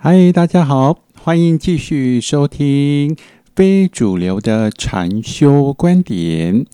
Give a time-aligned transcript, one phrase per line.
[0.00, 3.16] 嗨，大家好，欢迎继续收听
[3.56, 6.64] 非主流的禅修观点。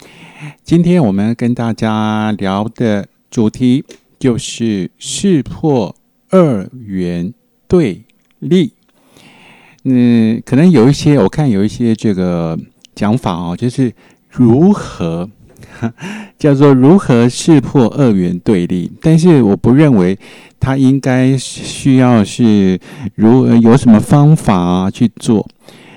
[0.62, 3.82] 今天我们跟大家聊的主题
[4.18, 5.96] 就是识破
[6.28, 7.32] 二元
[7.66, 8.04] 对
[8.40, 8.74] 立。
[9.84, 12.58] 嗯，可能有一些我看有一些这个
[12.94, 13.94] 讲法哦，就是
[14.28, 15.30] 如何。
[16.38, 20.18] 叫做如何识破二元对立，但是我不认为
[20.58, 22.78] 他应该需要是
[23.14, 25.46] 如有什么方法去做，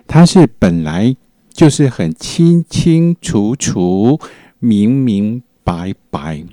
[0.08, 1.16] 他是本来
[1.52, 4.20] 就是很清清楚楚、
[4.60, 6.44] 明明白白。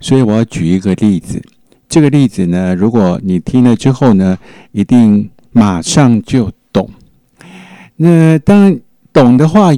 [0.00, 1.42] 所以我要举一个例子，
[1.88, 4.38] 这个例子呢，如果你听了之后呢，
[4.72, 6.90] 一定马上就懂。
[7.96, 8.80] 那当然
[9.12, 9.70] 懂的话，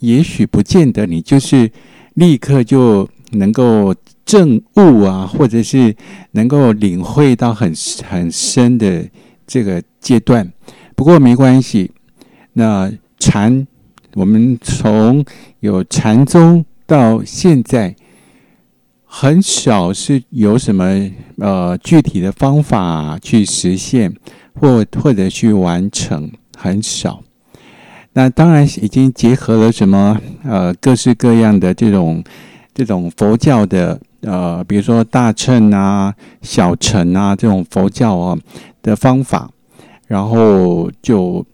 [0.00, 1.70] 也许不见得你就是。
[2.18, 5.94] 立刻就能够证悟啊，或者是
[6.32, 7.72] 能够领会到很
[8.04, 9.08] 很深的
[9.46, 10.52] 这个阶段。
[10.96, 11.92] 不过没关系，
[12.54, 13.64] 那禅，
[14.14, 15.24] 我们从
[15.60, 17.94] 有禅宗到现在，
[19.04, 24.12] 很少是有什么呃具体的方法去实现，
[24.54, 27.22] 或或者去完成，很少。
[28.18, 32.20] 那当然已经结合了什么呃各式各样的这种
[32.74, 38.36] 这种佛教的呃，比如说大乘啊、小乘啊这种佛教啊
[38.82, 39.48] 的方法，
[40.08, 41.46] 然后就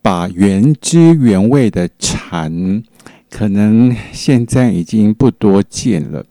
[0.00, 2.82] 把原汁原味的禅，
[3.28, 6.24] 可能现在已经不多见了，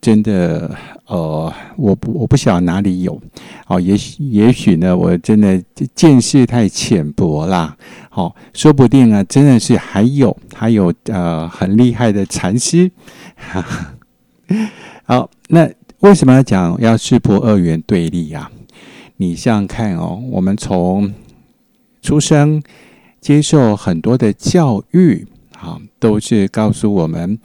[0.00, 0.76] 真的。
[1.10, 3.20] 呃，我不我不晓得哪里有，
[3.66, 5.60] 哦，也许也许呢，我真的
[5.92, 7.76] 见识太浅薄啦，
[8.08, 12.88] 好，说不定啊，真的是还有还有呃很厉害的禅师，
[15.04, 18.48] 好， 那为什么要讲要识破二元对立啊？
[19.16, 21.12] 你想想看哦，我们从
[22.00, 22.62] 出生
[23.20, 25.26] 接受很多的教育，
[25.56, 27.36] 好，都是告诉我们。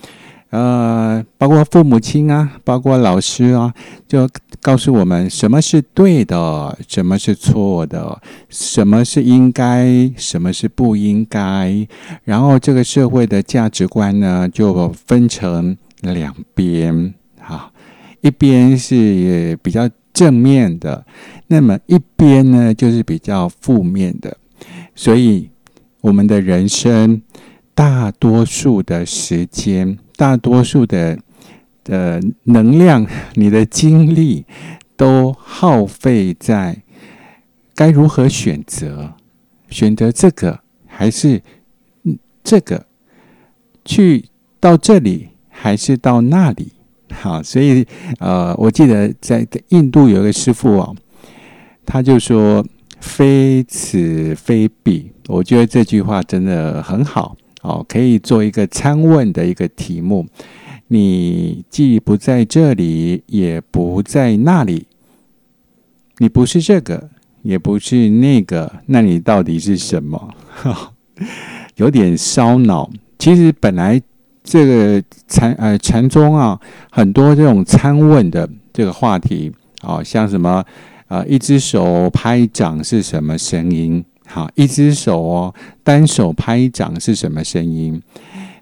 [0.56, 3.74] 呃，包括父母亲啊，包括老师啊，
[4.08, 4.26] 就
[4.62, 11.86] 告诉我们什么是对的，什么是错的，什么是应该，什么是不应该。
[12.24, 17.70] 然后这个社会的价值观呢，就分成两边，哈，
[18.22, 21.06] 一边是比较正面的，
[21.48, 24.38] 那么一边呢就是比较负面的。
[24.96, 25.50] 所以
[26.00, 27.22] 我们的人生
[27.74, 29.98] 大多数的时间。
[30.16, 31.18] 大多数的
[31.84, 34.46] 的能量，你的精力
[34.96, 36.82] 都耗费在
[37.76, 39.14] 该如何选择？
[39.70, 41.42] 选择这个还是
[42.44, 42.86] 这个？
[43.84, 44.26] 去
[44.60, 46.72] 到这里还是到那里？
[47.12, 47.86] 好，所以
[48.20, 50.96] 呃，我记得在印度有一个师傅哦，
[51.86, 52.66] 他就说
[53.00, 57.36] “非此非彼”，我觉得这句话真的很好。
[57.66, 60.28] 哦，可以做一个参问的一个题目。
[60.88, 64.86] 你既不在这里，也不在那里，
[66.20, 67.10] 你不是这个，
[67.42, 70.30] 也不是那个，那你到底是什么？
[71.78, 72.90] 有点烧脑。
[73.18, 74.00] 其实本来
[74.44, 76.60] 这个禅呃禅宗啊，
[76.92, 79.52] 很多这种参问的这个话题，
[79.82, 80.64] 哦，像什么
[81.08, 84.06] 呃，一只手拍掌是什么声音？
[84.28, 85.54] 好，一只手哦，
[85.84, 88.02] 单手拍掌是什么声音？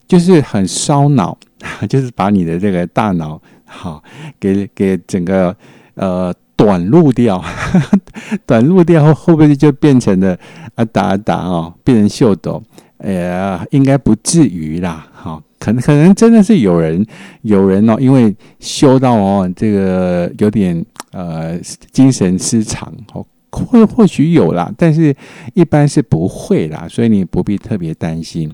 [0.08, 1.38] 就是很烧脑，
[1.90, 4.04] 就是把你的这个大脑好
[4.40, 5.56] 给给整个
[5.96, 7.44] 呃短路掉，
[8.46, 10.38] 短路掉后会不会就变成了
[10.76, 12.62] 啊打打哦，变成秀斗？
[12.98, 15.08] 呃，应该不至于啦。
[15.12, 17.06] 好，可能可能真的是有人
[17.42, 21.58] 有人哦，因为修到哦这个有点呃
[21.92, 23.26] 精神失常哦。
[23.54, 25.16] 或或许有啦，但是
[25.54, 28.52] 一般是不会啦，所以你不必特别担心。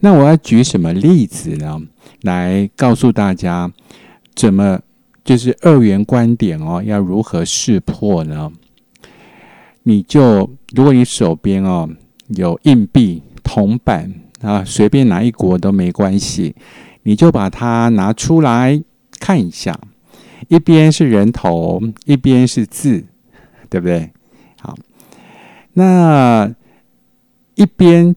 [0.00, 1.78] 那我要举什么例子呢？
[2.22, 3.70] 来告诉大家
[4.34, 4.80] 怎么
[5.24, 8.50] 就是二元观点哦，要如何识破呢？
[9.82, 11.88] 你就如果你手边哦
[12.28, 16.54] 有硬币、铜板啊，随便哪一国都没关系，
[17.02, 18.82] 你就把它拿出来
[19.18, 19.78] 看一下，
[20.48, 23.04] 一边是人头，一边是字，
[23.68, 24.10] 对不对？
[25.78, 26.52] 那
[27.54, 28.16] 一边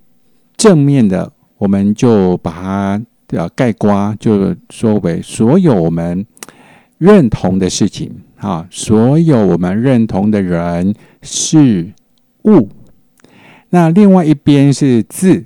[0.58, 6.26] 正面的，我们就把它呃盖刮，就说为所有我们
[6.98, 11.94] 认同的事情啊，所有我们认同的人事
[12.46, 12.68] 物。
[13.70, 15.46] 那另外一边是字，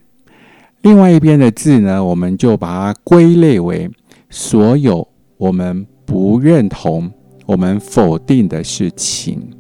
[0.84, 3.92] 另外一边的字呢，我们就把它归类为
[4.30, 7.12] 所有我们不认同、
[7.46, 9.52] 我们否定的事情。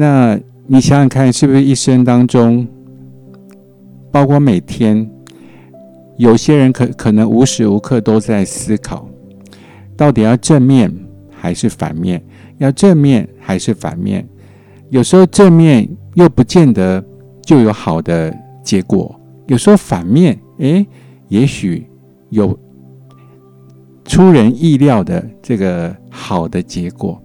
[0.00, 2.64] 那你想想看，是不是一生当中，
[4.12, 5.10] 包括每天，
[6.18, 9.08] 有些人可可能无时无刻都在思考，
[9.96, 10.88] 到底要正面
[11.32, 12.22] 还是反面？
[12.58, 14.24] 要正面还是反面？
[14.90, 17.04] 有时候正面又不见得
[17.42, 20.86] 就有好的结果，有时候反面，诶，
[21.26, 21.84] 也许
[22.30, 22.56] 有
[24.04, 27.20] 出人意料的这个好的结果。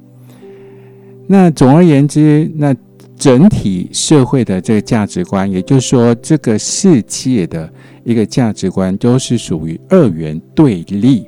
[1.27, 2.75] 那总而言之，那。
[3.15, 7.71] 整体社会的这个价值观，也就是说，这个世界的
[8.03, 11.25] 一个价值观，都是属于二元对立。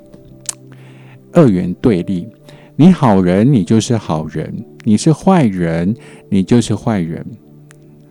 [1.32, 2.28] 二元对立，
[2.74, 4.46] 你好人，你就是好人；
[4.84, 5.94] 你是坏人，
[6.28, 7.24] 你就是坏人。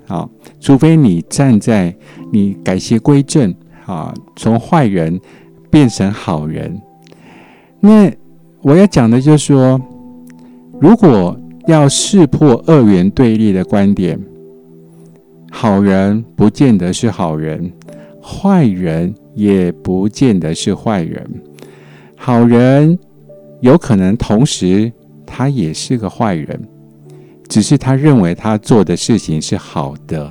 [0.08, 0.28] 好，
[0.60, 1.94] 除非你站在
[2.32, 3.54] 你改邪归正，
[3.86, 5.20] 啊，从坏人
[5.70, 6.82] 变成好人。
[7.80, 8.12] 那
[8.64, 9.80] 我要讲的就是说，
[10.80, 11.38] 如果。
[11.68, 14.20] 要识破二元对立的观点，
[15.52, 17.72] 好人不见得是好人，
[18.22, 21.28] 坏人也不见得是坏人。
[22.16, 22.98] 好人
[23.62, 24.92] 有可能同时
[25.26, 26.68] 他也是个坏人，
[27.48, 30.30] 只是他认为他做的事情是好的；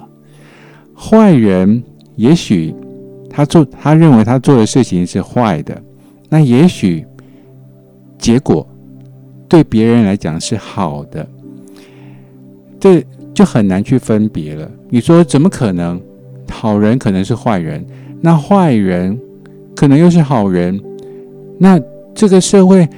[0.97, 1.83] 坏人
[2.15, 2.73] 也许
[3.29, 5.83] 他做他认为他做的事情是坏的，
[6.29, 7.05] 那也许
[8.19, 8.65] 结果。
[9.49, 11.27] 对别人来讲是好的，
[12.81, 14.71] 这就很难去分别了。
[14.89, 16.01] 你说怎么可能？
[16.51, 17.85] 好人可能是坏人，
[18.21, 19.19] 那坏人
[19.75, 20.81] 可能又是好人，
[21.59, 21.81] 那
[22.15, 22.89] 这个社会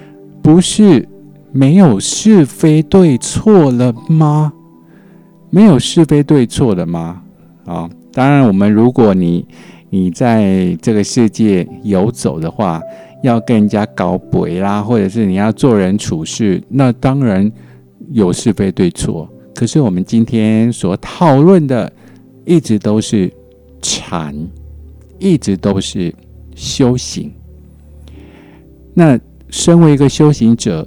[0.42, 1.08] 不是
[1.52, 4.52] 没有是非对错了吗？
[5.50, 7.22] 没有是非对错了吗？
[7.64, 9.46] 啊，当然，我们如果你
[9.90, 12.80] 你在这个世界游走的话。
[13.26, 17.50] 要跟人家搞鬼啦，或者是你要做人处事，那当然
[18.10, 19.28] 有是非对错。
[19.54, 21.90] 可是我们今天所讨论的，
[22.44, 23.32] 一直都是
[23.82, 24.34] 禅，
[25.18, 26.14] 一直都是
[26.54, 27.32] 修行。
[28.94, 29.18] 那
[29.50, 30.86] 身为一个修行者，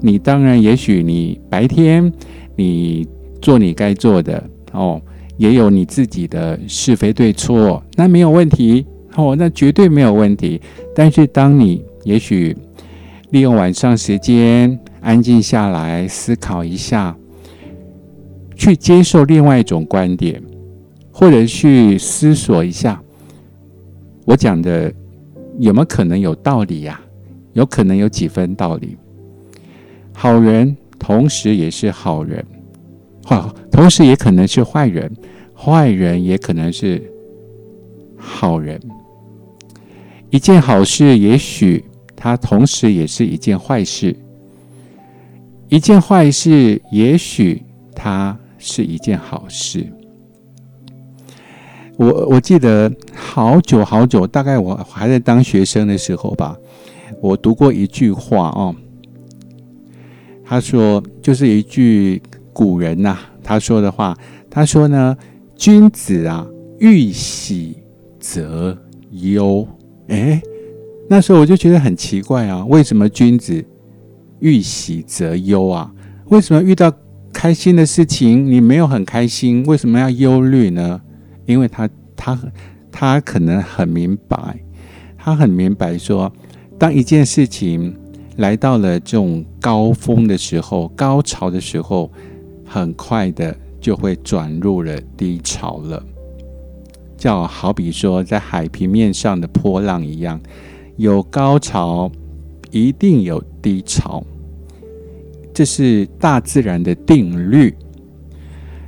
[0.00, 2.12] 你当然也许你白天
[2.56, 3.06] 你
[3.40, 4.42] 做你该做的
[4.72, 5.00] 哦，
[5.36, 8.84] 也有你自己的是非对错，那没有问题。
[9.18, 10.60] 哦，那绝对没有问题。
[10.94, 12.56] 但是，当你也许
[13.30, 17.16] 利用晚上时间安静下来思考一下，
[18.54, 20.40] 去接受另外一种观点，
[21.10, 23.02] 或者去思索一下，
[24.24, 24.92] 我讲的
[25.58, 27.00] 有没有可能有道理呀？
[27.54, 28.96] 有可能有几分道理？
[30.12, 32.44] 好人同时也是好人，
[33.26, 33.42] 坏
[33.72, 35.12] 同时也可能是坏人，
[35.56, 37.02] 坏人也可能是
[38.16, 38.80] 好人。
[40.30, 41.84] 一件好事，也许
[42.14, 44.14] 它同时也是一件坏事；
[45.68, 47.62] 一件坏事，也许
[47.94, 49.86] 它是一件好事。
[51.96, 56.56] 我我记得好久好久，大概我还在当学生的时候吧，
[57.20, 58.74] 我读过一句话哦。
[60.44, 62.22] 他说，就是一句
[62.52, 64.16] 古人呐，他说的话，
[64.50, 65.16] 他说呢
[65.56, 66.46] ：“君子啊，
[66.78, 67.76] 欲喜
[68.20, 68.76] 则
[69.10, 69.66] 忧。”
[70.08, 70.42] 哎，
[71.08, 73.64] 那时候我就觉得很奇怪啊，为什么君子
[74.40, 75.92] 遇喜则忧啊？
[76.26, 76.92] 为什么遇到
[77.32, 79.64] 开心的事情你没有很开心？
[79.66, 81.00] 为什么要忧虑呢？
[81.46, 82.38] 因为他他
[82.90, 84.58] 他可能很明白，
[85.16, 86.32] 他很明白说，
[86.78, 87.94] 当一件事情
[88.36, 92.10] 来到了这种高峰的时候、高潮的时候，
[92.64, 96.02] 很快的就会转入了低潮了。
[97.18, 100.40] 叫好比说，在海平面上的波浪一样，
[100.96, 102.10] 有高潮，
[102.70, 104.24] 一定有低潮，
[105.52, 107.74] 这是大自然的定律。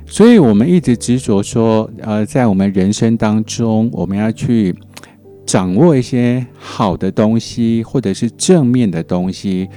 [0.07, 4.73] 所以，我们一直执着说，呃，在我们人生当中，我们要去
[5.45, 9.67] 掌握一些好的东西，或者是正面的东西。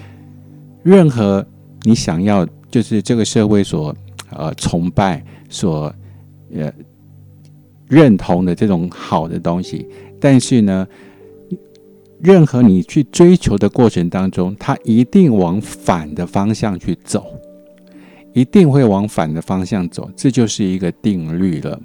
[0.82, 1.44] 任何
[1.82, 3.94] 你想要，就是这个社会所
[4.30, 5.92] 呃崇拜，所
[6.54, 6.72] 呃。
[7.88, 9.86] 认同的这种好的东西，
[10.20, 10.86] 但是呢，
[12.20, 17.24] 任何你去追求的过程当中，它一定往反的方向去走，
[18.32, 21.80] 一定会往反的方向走，这就是一个定律了。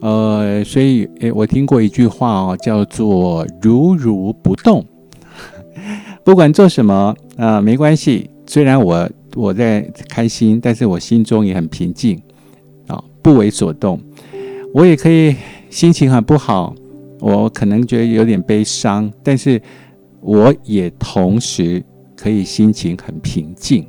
[0.00, 4.84] 呃，所以诶，我听过一句话哦，叫做“如如不动”，
[6.24, 8.28] 不管做什么啊，没关系。
[8.46, 12.20] 虽然我我在开心，但是我心中也很平静
[12.86, 13.98] 啊，不为所动。
[14.74, 15.36] 我也可以
[15.70, 16.74] 心情很不好，
[17.20, 19.62] 我可能觉得有点悲伤，但是
[20.20, 21.80] 我也同时
[22.16, 23.86] 可以心情很平静。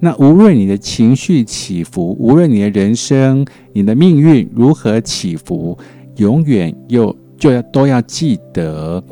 [0.00, 3.42] 那无论你的情绪起伏，无论你的人生、
[3.72, 5.78] 你的命运如何起伏，
[6.16, 9.02] 永远又就要都要记得，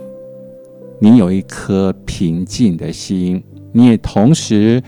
[0.98, 3.42] 你有一颗平静的心。
[3.72, 4.82] 你也同时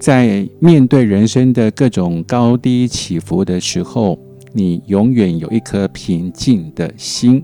[0.00, 4.18] 在面对人生的各种高低起伏的时候，
[4.52, 7.42] 你永远有一颗平静的心。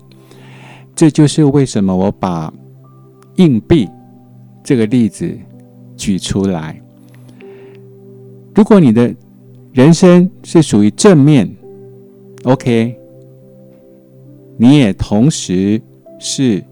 [0.95, 2.53] 这就是为什么我把
[3.37, 3.89] 硬币
[4.65, 5.33] 这个例子
[5.97, 6.81] 举出来。
[8.55, 9.15] 如果你的
[9.73, 11.49] 人生是属于正面
[12.43, 12.97] ，OK，
[14.57, 15.81] 你也同时
[16.19, 16.65] 是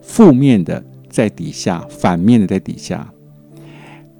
[0.00, 3.12] 负面的在底下，反面的在底下。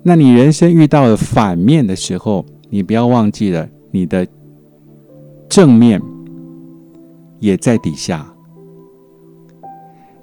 [0.02, 4.26] 那你人生遇到了反面的时候，你不要忘记了你的
[5.52, 6.00] 正面
[7.38, 8.26] 也在底下。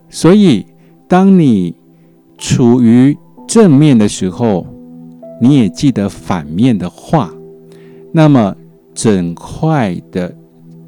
[0.09, 0.65] 所以，
[1.07, 1.75] 当你
[2.36, 3.15] 处于
[3.48, 4.65] 正面的时候，
[5.39, 7.31] 你也记得反面的话，
[8.12, 8.55] 那么
[8.95, 10.36] 整块的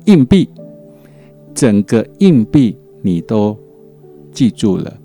[0.06, 0.50] 硬币，
[1.54, 3.56] 整个硬币你都
[4.32, 4.98] 记住了，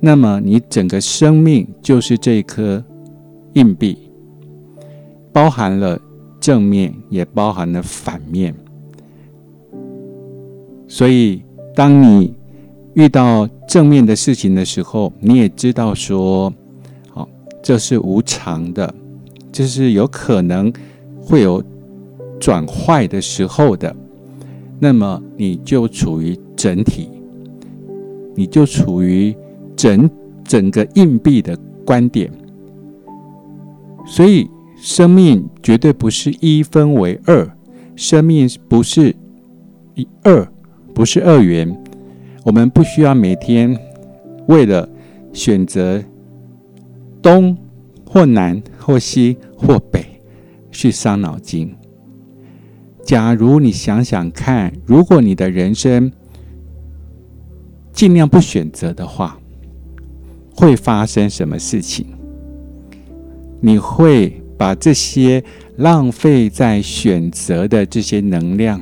[0.00, 2.84] 那么你整个生命就是这颗
[3.54, 3.96] 硬币，
[5.32, 5.98] 包含了
[6.44, 8.54] 正面，也包含了反面。
[10.86, 11.42] 所以，
[11.74, 12.34] 当你
[12.92, 16.52] 遇到正面的事情的时候，你也知道说。
[17.08, 17.26] 好
[17.62, 18.94] 这是无常的，
[19.50, 20.70] 这是有可能
[21.18, 21.64] 会有
[22.38, 23.96] 转坏的时候的。
[24.78, 27.08] 那么你就处于整体，
[28.34, 29.34] 你就处于
[29.74, 30.10] 整
[30.44, 32.30] 整个硬币的观点。
[34.06, 34.46] 所以，
[34.84, 37.50] 生命绝对不是一分为二，
[37.96, 39.16] 生命不是
[39.94, 40.46] 一二，
[40.92, 41.74] 不是二元。
[42.44, 43.74] 我们不需要每天
[44.46, 44.86] 为了
[45.32, 46.04] 选择。
[47.22, 47.56] 东
[48.04, 50.04] 或南或西或北，
[50.70, 51.74] 去伤脑筋。
[53.02, 56.12] 假如你想想看，如果你的人生
[57.94, 59.38] 尽量不选择的话，
[60.54, 62.08] 会发生什么事情？
[63.62, 65.42] 你会把这些
[65.76, 68.80] 浪费在选择的这些能量，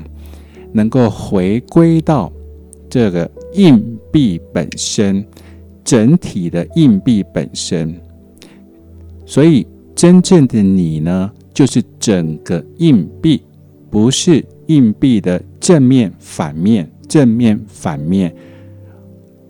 [0.73, 2.33] 能够回归到
[2.89, 5.25] 这个硬币本身，
[5.85, 7.95] 整体的硬币本身。
[9.25, 13.43] 所以，真正的你呢，就是整个硬币，
[13.91, 18.35] 不是硬币的正面、反面、正面、反面。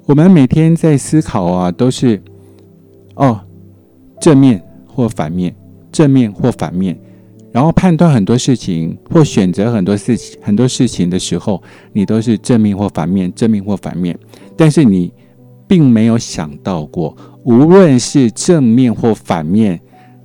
[0.07, 2.21] 我们每天在思考啊，都是
[3.15, 3.41] 哦，
[4.21, 5.55] 正面或反面，
[5.93, 6.99] 正面或反面，
[7.53, 14.19] 然后判断很多事情或选择很多事情、很多事情的时候，你都是正面或反面，正面或反面。
[14.57, 15.13] 但是你
[15.69, 17.17] 并没有想到过。
[17.45, 19.81] 无论是正面或反面，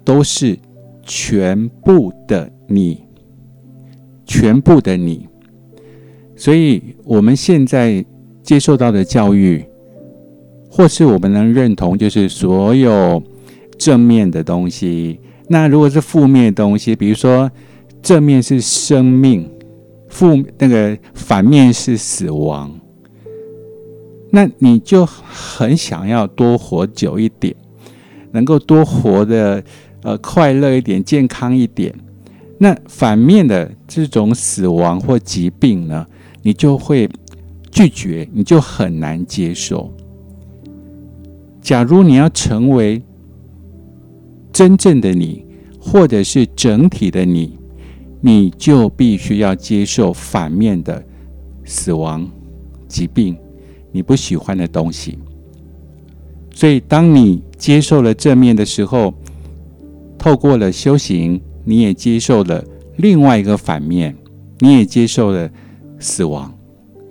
[0.05, 0.57] 都是
[1.03, 3.03] 全部的你，
[4.25, 5.27] 全部的你。
[6.35, 8.05] 所以，我们现在
[8.43, 9.65] 接受到的教育，
[10.69, 13.21] 或是我们能认同，就是所有
[13.79, 15.19] 正面的东西。
[15.47, 17.49] 那如果是负面的东西，比如说
[18.01, 19.49] 正面是生命，
[20.09, 22.71] 负那个反面是死亡。
[24.29, 27.55] 那你就很想要多活久一点，
[28.31, 29.63] 能够多活的
[30.03, 31.93] 呃快乐一点、健康一点。
[32.57, 36.05] 那反面的这种死亡或疾病呢，
[36.41, 37.09] 你就会
[37.71, 39.93] 拒绝，你就很难接受。
[41.61, 43.01] 假如你要成为
[44.57, 45.45] 真正的你，
[45.79, 47.59] 或者是整体的你，
[48.19, 51.05] 你就必须要接受反面的
[51.63, 52.27] 死亡、
[52.87, 53.37] 疾病。
[53.91, 55.19] 你不喜欢的东西，
[56.49, 59.13] 所以当你接受了正面的时候，
[60.17, 64.17] 透过了修行，你也接受了另外一个反面，
[64.57, 65.47] 你也接受了
[65.99, 66.51] 死亡，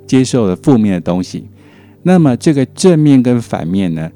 [0.04, 1.48] 接受了负面的东西。
[2.02, 4.10] 那么这个正面跟反面呢，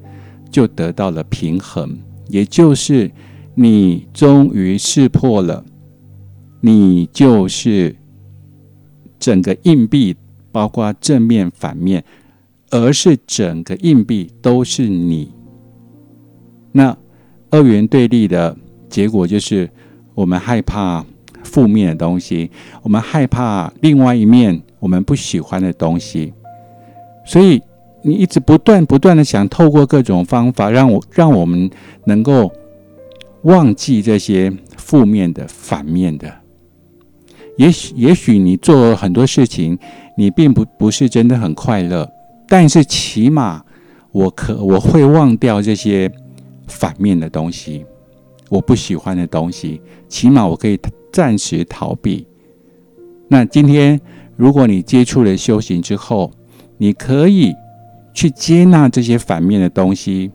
[0.51, 1.97] 就得到了平衡，
[2.31, 3.11] 也就是
[3.55, 5.65] 你终于识破了，
[6.61, 7.97] 你就是
[9.19, 10.17] 整个硬币，
[10.51, 12.05] 包括正面、反面。
[12.73, 15.33] 而是整个硬币都是你。
[16.71, 16.97] 那
[17.51, 18.57] 二元对立的
[18.89, 19.69] 结果就是，
[20.15, 21.05] 我们害怕
[21.43, 22.49] 负面的东西，
[22.85, 26.33] 我们害怕另外一面我们不喜欢的东西。
[27.27, 27.61] 所以
[28.03, 31.71] 你一直不断不断的想透过各种方法，让我让我们
[32.05, 32.53] 能够
[33.43, 36.33] 忘记这些负面的、反面的。
[37.57, 39.79] 也许也许你做很多事情，
[40.17, 42.09] 你并不不是真的很快乐。
[42.49, 43.63] 但是起码
[44.13, 46.11] 我可我会忘掉这些
[46.67, 47.85] 反面的东西，
[48.49, 50.79] 我不喜欢的东西，起码我可以
[51.13, 52.27] 暂时逃避。
[53.29, 54.01] 那今天，
[54.37, 56.33] 如果你接触了修行之后，
[56.79, 57.55] 你可以
[58.13, 60.31] 去接纳这些反面的东西，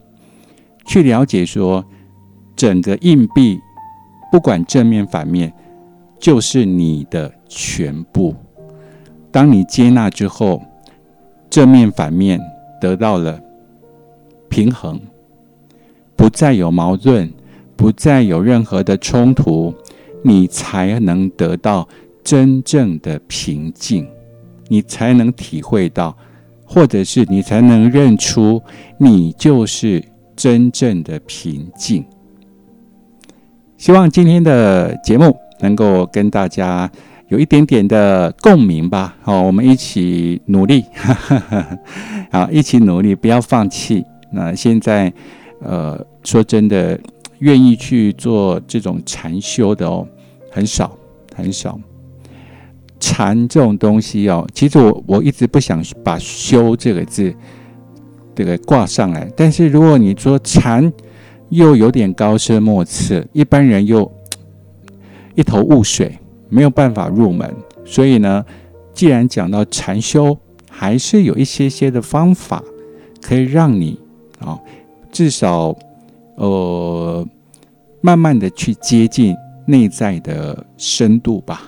[0.85, 1.85] 去了解说，
[2.55, 3.59] 整个硬币
[4.31, 5.53] 不管正面反面，
[6.19, 8.35] 就是你的全部。
[9.31, 10.61] 当你接纳之后，
[11.49, 12.39] 正面反面
[12.79, 13.39] 得到了
[14.49, 14.99] 平衡，
[16.15, 17.31] 不再有矛盾，
[17.75, 19.73] 不再有任何的冲突，
[20.23, 21.87] 你才能得到
[22.23, 24.07] 真正的平静，
[24.69, 26.17] 你才能体会到，
[26.65, 28.61] 或者是你才能认出，
[28.97, 30.03] 你就是
[30.35, 32.03] 真正的平静。
[33.77, 36.91] 希望今天的节目能够跟大家。
[37.29, 40.85] 有一点点的共鸣吧，好，我们一起努力，
[42.31, 44.05] 好，一起努力，不要放弃。
[44.31, 45.11] 那现在，
[45.59, 46.99] 呃，说真的，
[47.39, 50.07] 愿意去做这种禅修的哦，
[50.51, 50.95] 很少，
[51.35, 51.79] 很少。
[53.05, 57.31] 禅这种东西哦，其实我我一直不想把“修”这个字
[58.33, 60.91] 这个挂上来，但是如果你说禅，
[61.49, 64.11] 又有点高深莫测，一般人又
[65.35, 66.17] 一头雾水。
[66.47, 68.45] 没有办法入门，所以呢，
[68.93, 70.37] 既然讲到禅修，
[70.69, 72.63] 还是有一些些的方法
[73.19, 73.99] 可以让你
[74.39, 74.57] 啊，
[75.11, 75.75] 至少
[76.35, 77.27] 呃，
[77.99, 79.35] 慢慢的去接近
[79.65, 81.63] 内在的深度吧。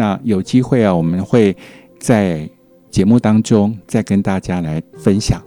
[0.00, 1.54] 那有机会啊，我们会
[1.98, 2.48] 在
[2.88, 5.42] 节目当中再跟大家来分享。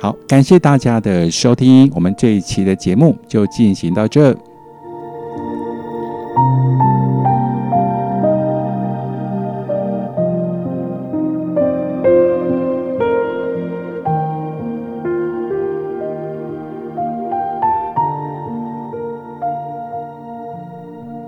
[0.00, 4.32] 好，感谢大家的收听，我们这一期的节目就进行到这。